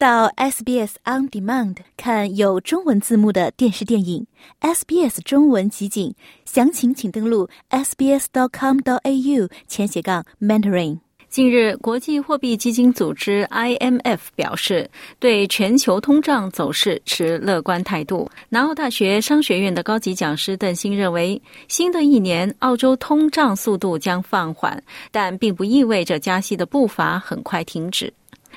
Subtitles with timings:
[0.00, 4.26] 到 SBS On Demand 看有中文字幕的电视电影
[4.62, 6.14] ，SBS 中文集锦，
[6.46, 11.00] 详情请登录 sbs.com.au 前斜杠 mentoring。
[11.28, 18.26] 近日，国际货币基金组织 IMF 表示，对全球通胀走势持乐观态度。
[18.48, 28.10] 南澳大学商学院的高级讲师邓鑫认为，新的一年澳洲通胀速度将放缓，但并不意味着加息的步伐很快停止。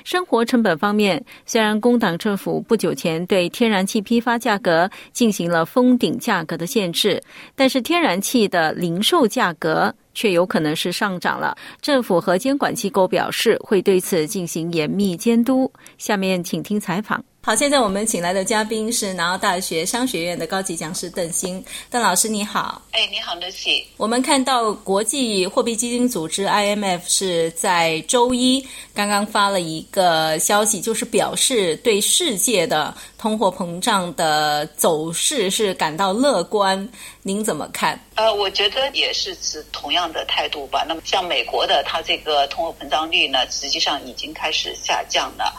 [0.04, 7.20] 生活成本方面，虽然工党政府不久前对天然气批发价格进行了封顶价格的限制，
[7.56, 9.92] 但是天然气的零售价格。
[10.14, 11.56] 却有可能是上涨了。
[11.80, 15.68] 政府和监管机构表示会对此进行严密监督。
[15.98, 17.20] 下面请听采访。
[17.46, 21.62] 好，现在我们请来的嘉宾是南澳大学商学院的高级讲师邓鑫。
[21.90, 22.80] 邓老师你好。
[22.92, 23.84] 哎，你好，Lucy。
[23.98, 36.88] 我们看到国际货币基金组织 IMF 是在周一刚刚发了一个消息，就是表示对世界的通货膨胀的走势是感到乐观。
[37.20, 38.00] 您怎么看？
[38.14, 40.82] 呃，我觉得也是持同样的态度吧。
[40.88, 45.52] 那么，像美国的，它这个通货膨胀率呢，实际上已经开始下降了。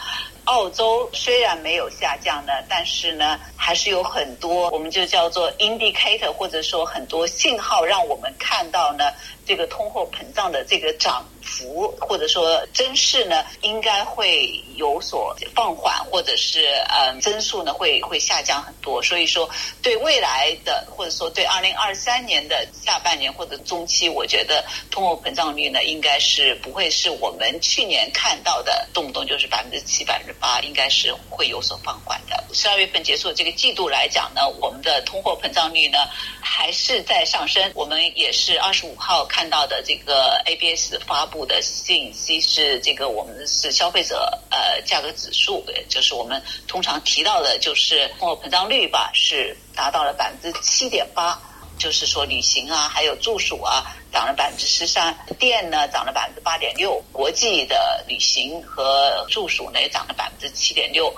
[0.46, 9.12] 澳洲虽然没有下降呢，但是呢，还是有很多我们就叫做 indicator，或者说很多信号，让我们看到呢，
[9.46, 19.02] 这个通货膨胀的这个涨幅或者说增势呢，应该会有所放缓，或者是呃增速呢会会下降很多。
[19.02, 19.50] 所以说，
[19.82, 30.35] 对未来的或者说对二零二三年的下半年或者中期，我觉得通货膨胀率呢，应该是不会是我们去年看到的动不动就是百分之七、百分之。
[30.40, 32.44] 啊，应该是会有所放缓的。
[32.54, 35.98] 十二月份结束这个季度来讲呢，我们的通货膨胀率呢
[36.42, 37.72] 还是在上升。
[37.74, 51.40] 我们也是二十五号看到的这个 ABS 发布的信息是，这个我们是消费者呃价格指数，就是我们通常提到的，就是通货膨胀率吧，是达到了百分之七点八。
[51.78, 53.84] 就是说，旅行啊，还有住宿啊，
[54.16, 61.12] 涨了百分之十三；电呢，涨了百分之八点六；国际的旅行和住宿呢，也涨了百分之七点六；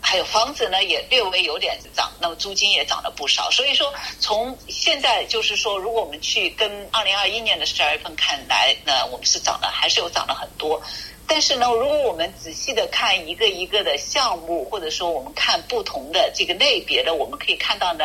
[0.00, 2.12] 还有房子呢，也略微有点涨。
[2.20, 3.50] 那么租金也涨了不少。
[3.50, 10.80] 所以说，从现在就是说，如果我们去跟二零二一年的十二月份看来呢，我们是涨了，还是有涨了很多。
[11.26, 18.04] 但是呢，如果我们仔细的看一个一个的项目，或者说我们看不同的这个类别的，我们可以看到呢。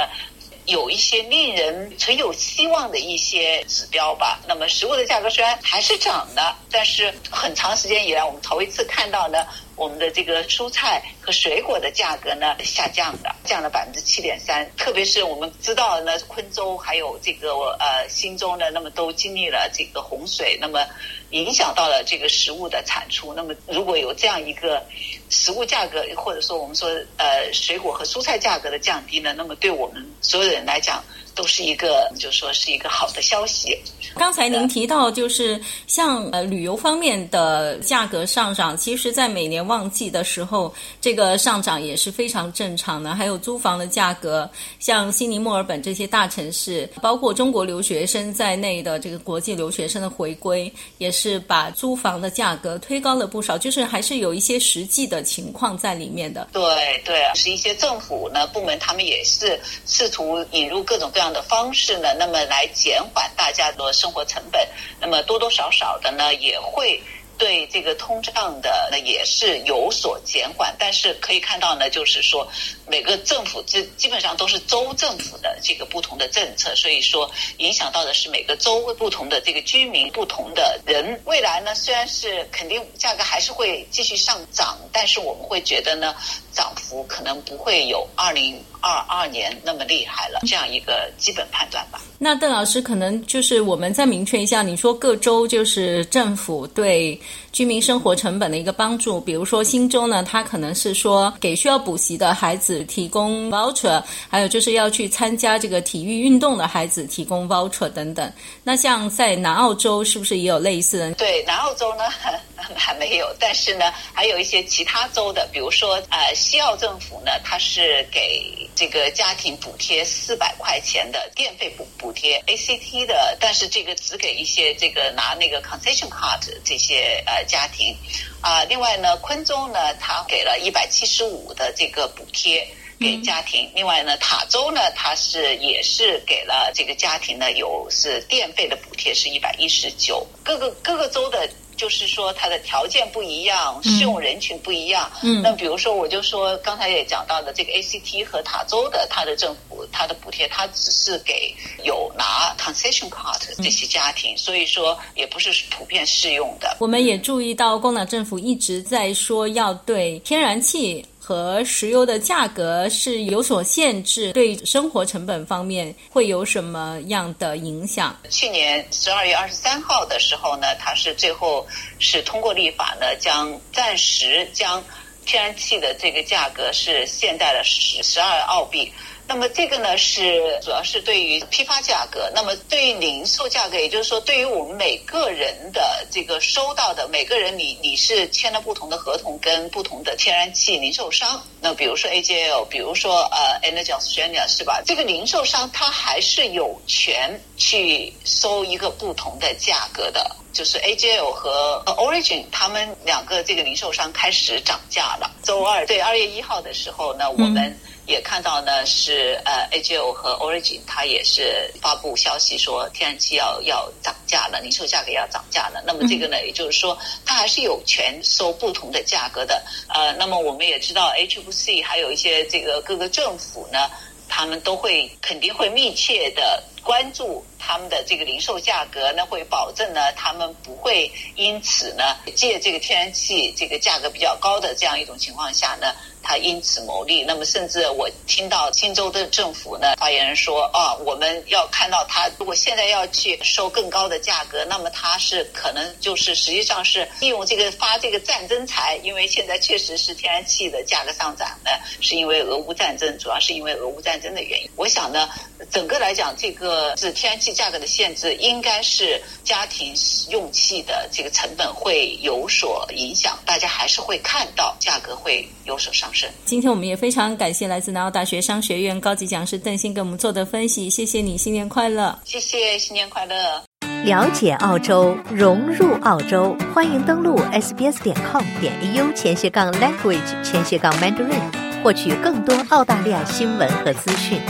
[0.70, 4.40] 有一些令人存有希望的一些指标吧。
[4.48, 9.46] 那么食物的价格虽然还是涨的，但是很长时间以来，我们头一次看到呢，
[9.80, 14.70] 我们的这个蔬菜和水果的价格呢下降的，降了百分之七点三。
[14.76, 20.86] 特别是我们知道呢，昆州还有这个呃新州呢，那么都经历了这个洪水，那么
[21.30, 23.34] 影响到了这个食物的产出。
[23.34, 24.84] 那么如果有这样一个
[25.30, 31.02] 食物价格，或者说我们说呃水果和蔬菜价格的降低呢，那么对我们所有人来讲。
[31.40, 33.78] 都是一个，就说是一个好的消息。
[34.16, 35.58] 刚才您提到，就是
[35.88, 43.16] 像呃旅游方面的价格上涨，其实，在每年旺季的时候，这个上涨也是非常正常的。
[43.16, 53.58] 还有租房的价格，像悉尼、墨尔本这些大城市，包括中国留学生在内的这个国际留学生的回归，也是把租房的价格推高了不少。
[53.58, 56.50] 就是还是有一些实际的情况在里面的。
[56.52, 56.62] 对
[57.06, 61.29] 对，是一些政府呢部门，他们也是试图引入各种各样。
[61.32, 64.68] 的方式呢，那么来减缓大家的生活成本，
[65.00, 67.02] 那么多多少少的呢，也会
[67.38, 70.76] 对这个通胀的呢也是有所减缓。
[70.78, 72.46] 但是可以看到呢，就是说
[72.86, 81.22] 每个政府这基本上都是州政府的这个不同的政策，所以说影响到的是每个州不同的这个居民、不同的人。
[81.26, 86.14] 未来呢，虽然是肯定价格还是会继续上涨，但是我们会觉得呢，
[86.52, 88.62] 涨幅可能不会有二零。
[88.82, 92.02] 二二年那么厉害了，这样一个基本判断吧。
[92.18, 97.20] 那邓老师可能就是我们再明确一下，你说各州就是政府对
[97.52, 108.32] 居民生活成本的一个帮助，比如说新州呢，它可能是说给需要补习的孩子提供 voucher，还有就是要去参加这个体育运动的孩子提供 voucher 等等。
[108.64, 111.14] 那像在南澳洲是不是也有类似的？
[111.14, 112.04] 对，南澳洲呢
[112.76, 118.68] 还没有，但是呢 还有一些其他州的，比如说呃西澳政府呢，它是给。
[118.80, 127.94] 这个家庭补贴四百块钱的电费补补贴，ACT 的，但是这个只给一些这个拿那个 concession card 这些呃家庭，
[128.40, 132.66] 啊，另外呢，昆州呢，它给了一百七十五的这个补贴
[132.98, 141.50] 给家庭，另外呢，塔州呢，它是也是给了这个家庭呢有是电费的补贴是一百一十九，各个各个州的。
[141.80, 145.10] 就是说它的条件不一样，适用人群不一样。
[145.24, 151.56] 嗯，那比如说，我就说刚才也讲到的这个 ACT 和塔州的，它的政府它的补贴，它只是给
[151.86, 156.76] 有拿 concession card 这些家庭，所以说也不是普遍适用的。
[156.82, 161.06] 我们也注意到，工党政府一直在说要对天然气。
[161.30, 168.18] 和石油的价格是有所限制，对生活成本方面会有什么样的影响？
[168.32, 171.68] 去年十二月二十三号的时候呢，它是最后
[172.00, 174.84] 是通过立法呢，将暂时将
[175.24, 178.92] 天然气的这个价格是限在了十十二澳币。
[179.30, 194.82] 那么这个呢是主要是对于批发价格，那么对于零售价格，也就是说对于我们每个人的这个收到的每个人，你你是签了不同的合同，跟不同的天然气零售商，那比如说 AJL，比如说呃 Energy Australia 是吧？
[194.84, 205.30] 这个零售商他还是有权去收一个不同的价格的，就是 AJL 和 Origin 他们两个这个零售商开始涨价了。
[205.44, 207.80] 周二对二月一号的时候呢，我们。
[208.10, 215.84] 也看到呢，是呃，AGO 和 Origin，它也是发布消息说天然气要要涨价了，零售价格要涨价了。
[215.86, 219.64] 那么这个呢，也就是说，它还是有权收不同的价格的。
[219.88, 223.92] 呃，那么我们也知道，HFC 还有一些这个各个政府呢，
[224.28, 235.94] 他们都会肯定会密切的关注他们的这个零售价格，那会保证呢，他们不会因此呢，借这个天然气这个价格比较高的这样一种情况下呢。
[236.22, 251.72] 他因此牟利，那么甚至我听到新州的政府呢发言人说啊，我们要看到他如果现在要去收更高的价格，那么他是可能就是实际上是利用这个发这个战争财，因为现在确实是天然气的价格上涨呢，
[252.02, 254.70] 是因为俄乌战争，主要是因为俄乌战争的原因。
[254.76, 255.30] 我想呢，
[255.72, 259.94] 整个来讲，这个是天然气价格的限制，应该是家庭
[260.30, 266.30] 用气的这个成本会有所影响，大家还是会看到价格会有所上升。
[266.46, 272.18] 今天我们也非常感谢来自南澳大学商学院高级讲师邓鑫给我们做的分析，谢谢你，新年快乐！
[272.26, 273.64] 谢谢，新年快乐！
[274.06, 284.42] 了解澳洲，融入澳洲，欢迎登录 sbs 点 com 点 au 前斜杠 language 前斜杠 mandarin，获取更多澳大利亚新闻和资讯。